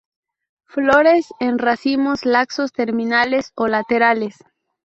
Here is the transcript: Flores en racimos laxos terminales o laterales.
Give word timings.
Flores 0.65 1.27
en 1.39 1.59
racimos 1.59 2.25
laxos 2.25 2.71
terminales 2.73 3.51
o 3.53 3.67
laterales. 3.67 4.39